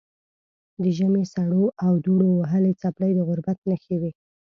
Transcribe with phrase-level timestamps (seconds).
[0.81, 4.11] د ژمي سړو او دوړو وهلې څپلۍ د غربت نښې وې.